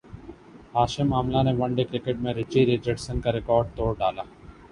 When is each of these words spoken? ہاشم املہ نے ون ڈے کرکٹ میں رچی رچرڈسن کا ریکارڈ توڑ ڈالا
ہاشم 0.75 1.09
املہ 1.17 1.41
نے 1.45 1.53
ون 1.59 1.71
ڈے 1.77 1.83
کرکٹ 1.91 2.17
میں 2.23 2.33
رچی 2.39 2.61
رچرڈسن 2.67 3.15
کا 3.23 3.29
ریکارڈ 3.37 3.65
توڑ 3.75 3.89
ڈالا 3.99 4.23